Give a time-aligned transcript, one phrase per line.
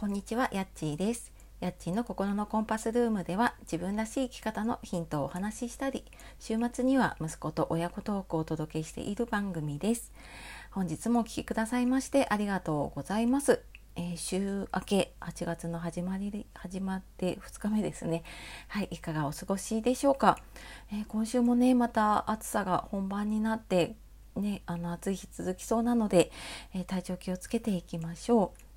[0.00, 1.30] こんにちは、やっちーです。
[1.60, 6.06] やっちーの心のコンパスルームでは自分らしい生き方のヒントをお話ししたり、
[6.38, 10.10] 週末には息子と親子トークをお届けしている番組です。
[10.70, 13.62] 本日もお聴きくださいましてありがとうございます。
[13.94, 18.22] えー週明け8月の始まり始まって2日目ですね。
[18.68, 20.38] はい、いかがお過ごしでしょうか。
[20.90, 23.96] えー今週もね、また暑さが本番になって
[24.34, 26.32] ね、あの暑い日続きそうなので、
[26.72, 28.69] えー体調気をつけていきましょう。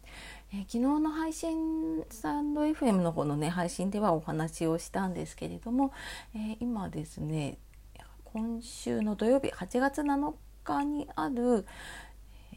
[0.55, 5.91] えー昨日の配信スタンド FM の方のね配信ではお話をしたんですけれども、
[6.35, 7.57] えー今ですね
[8.23, 11.65] 今週の土曜日8月7日にある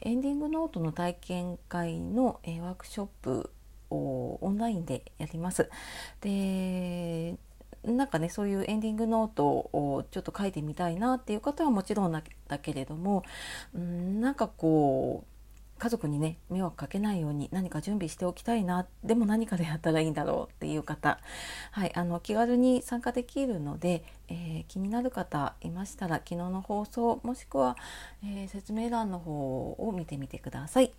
[0.02, 3.50] エンディングノートの体験会の、えーワークショップ
[3.88, 5.70] をオンラインでやります。
[6.20, 7.38] で
[7.82, 13.22] なんかねそういうエンディングノートをちょっと書いてみたいなっていう方はもちろんだけれども
[13.74, 15.35] うんなんかこう
[15.78, 21.18] 家族にね迷惑かけないように何か準備しておきたいなでも何かでやったらいいんだろうっていう方、
[21.70, 27.76] はい、あの気軽に参加できるので、えー気になる方いましたら昨日の放送もしくは、
[28.24, 29.32] えー説明欄の方
[29.78, 30.92] を見てみてください。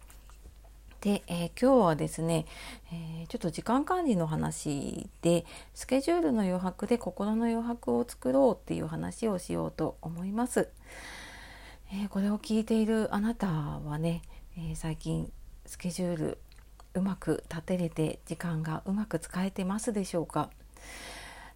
[1.02, 2.46] で、えー今日はですね、
[2.92, 10.70] えーちょっと時間管理の話でスケジュールの余白で心の余白を作ろうっていう話をしようと思います。
[11.92, 14.22] えこれを聞いているあなたはね、
[14.60, 15.32] えー最近
[15.68, 16.38] スケジュール
[16.96, 20.50] うまく立てれて時間がうまく使えてますでしょうか？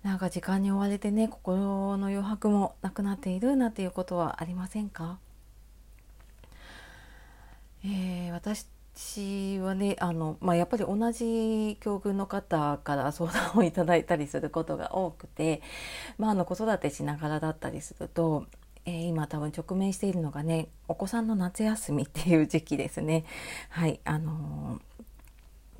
[0.04, 5.18] なんか時間に追われてね心の余白もなくなっているなんていうことはありませんか、
[7.84, 8.68] えー私
[9.60, 15.62] はねあの、まあ、やっぱり同じ境遇の方から相談をいただいたりすることが多くて、
[16.20, 18.46] まあ、あの子育てしながらだったりすると、
[18.86, 23.26] えー今多分直面しているのがねお子さんの夏休みっていう時期ですね。
[23.70, 24.82] はいあのー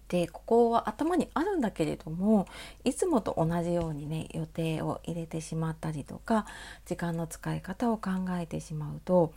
[0.08, 2.46] でここは頭にあるんだけれども
[2.84, 6.46] いつもと同じようにね予定を入れてしまったりとか
[6.86, 9.32] 時間の使い方を考えてしまうと、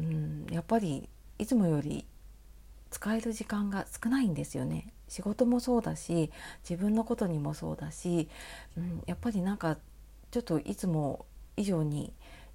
[0.00, 2.06] うん、やっぱりいつもより
[2.90, 6.30] 使える時間が少ないんですよね仕事もそうだし
[6.68, 8.30] 自分のことにもそうだし、
[8.78, 9.76] うん、やっぱりなんか
[10.30, 11.26] ちょっといつも
[11.56, 12.12] 以上に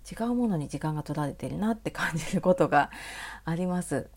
[0.10, 2.90] 違うものに時間が取られてるなって感じることが
[3.46, 4.10] あります。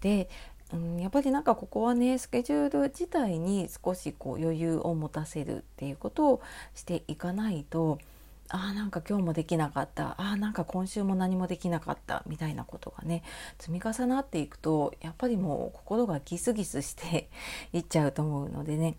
[0.00, 0.28] で、
[0.72, 6.42] うん、やっぱりなんかここはねスケジュール自体に少しこう余裕を持たせるっていうことを
[6.74, 7.98] していかないと
[8.48, 13.22] あーなんか今日もできなかったあーなんか今週も何もできなかったみたいなことがね
[13.58, 17.28] 積み重なっていくとやっぱりもう心がギスギスして
[17.72, 18.96] いっちゃうと思うのでね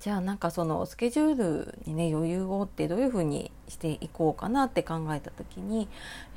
[0.00, 5.88] じゃあなんかそのスケジュールにね余裕をってどういうふうにしていこうかなって考えた時に、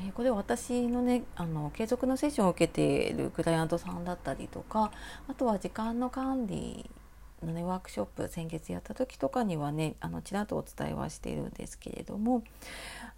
[0.04, 4.92] えーこれ私のねあの継続のセッションを受けているクライアントさんだったりとか
[5.28, 6.90] あとは時間の管理
[7.44, 12.44] のねワークショップ先月やった時とかにはねあのちらっとお伝えはしているんですけれども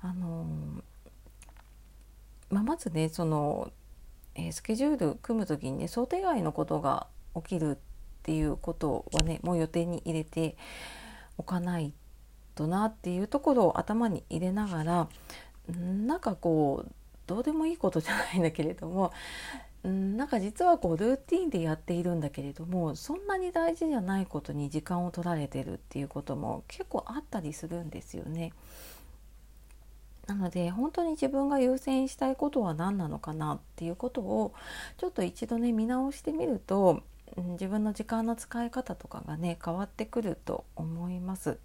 [0.02, 0.46] あの
[2.50, 3.72] まあ、まずねその、
[4.36, 7.78] えースケジュール組む時にね想定外のことが起きる
[8.28, 10.58] っていうことはねもう予定に入れて
[11.38, 11.94] おかない
[12.56, 15.08] となっていうところを頭に入れながら
[15.74, 16.92] んなんかこう
[17.26, 19.14] どうでもいいことじゃないんだけれども
[19.88, 28.52] んなんか実はこうルーティンでやっているんだけれどもそんなに大事じゃないことに時間を取られてるっていうことも結構あったりするんですよね。
[30.26, 34.54] なので本当に自分が優先したいことは何なのかなっていうことを
[34.98, 37.02] ちょっと一度ね見直してみると
[37.36, 41.58] 自分の時間の使い方とかがね変わってくると思います。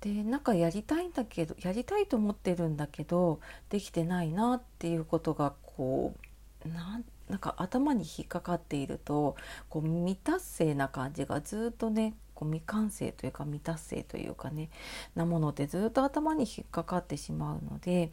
[0.00, 3.38] でなんかやりたいんだけどやりたいと思ってるんだけど
[3.70, 6.12] できてないなっていうことがこ
[6.66, 9.36] うなんなんか頭に引っかかっていると
[9.70, 14.70] こう未達成な感じがずっとねこう未完成というか未達成というかね
[15.14, 18.10] なものでずっと頭に引っかかってしまうので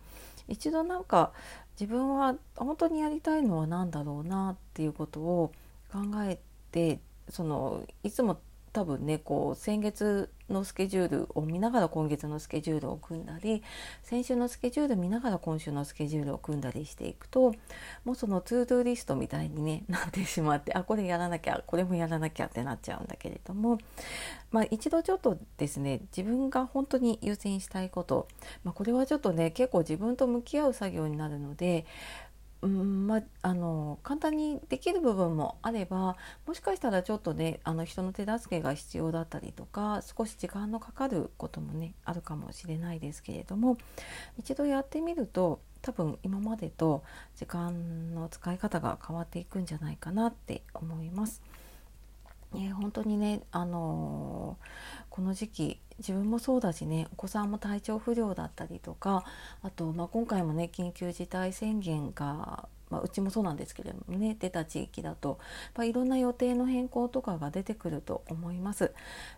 [0.48, 1.32] 一度なんか
[1.80, 5.52] 自分は本当にやりたいのは何だろうなっていうことを
[5.91, 6.39] 考え
[6.71, 7.00] て
[7.30, 8.39] そのいつも
[8.71, 13.63] 多分ねこう先月のスケジュールを見ながら今月のスケジュールを組んだり
[14.03, 17.53] 先週のスケジュール見ながら今週のスケジュールを組んだりしていくと
[18.06, 23.80] もうその to do list みたいに、ね、 なってしまってあこれやらなきゃこれもやらなきゃってなっちゃうんだけれども、
[24.51, 28.27] まあ、一度ちょっとですね自分が本当に優先したいこと、
[28.63, 31.86] まあ、これはちょっとね結構自分と向き合う作業になるので
[32.62, 43.78] うんまあ、の簡単にできる部分もあればもしかしたらちょっとねあの人の手助けが必要だったりとか少し時間のかかることもねあるかもしれないですけれども
[44.38, 47.04] 一度やってみると多分今までと
[47.38, 51.42] 時間の使い方が変わっていくんじゃないかなって思います。
[52.54, 59.24] えー、本当にね、あのー、この時期自分もそうだしねお子さんも体調不良だったりとか
[59.62, 65.39] あと、まあ、今回もね緊急事態宣言がまあ、うちもそうなんですけれどもね出た地域だと
[65.77, 68.91] やいろんな予定の変更とかが出てくると思います。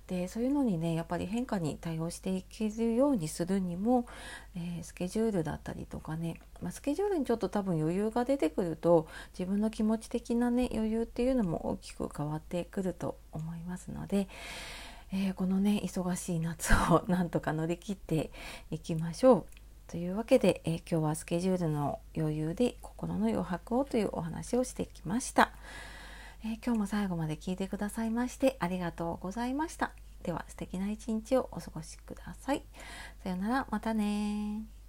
[0.07, 4.05] でそういうのにねやっぱり変化に対応していけるようにするにも、
[4.55, 9.07] えー、スケジュールだったりとかね、まあ、スケジュールにちょっと多分余裕が出てくると
[9.37, 14.27] 自分の気持ち的なね余裕っていうのも大きく変わってくると思いますので。
[15.13, 18.31] えー、このね忙しい夏をなんとか乗り切って
[18.69, 19.60] いきましょう。
[19.91, 25.51] というわけで、えー、今日はスケジュールの余裕で心の余白をというお話をしてきました、
[26.45, 29.91] えー、今日も最後まで聞いてくださいましてありがとうございました。
[30.23, 32.63] では素敵な一日をお過ごしください。
[33.21, 33.67] さようなら。
[33.69, 34.80] またね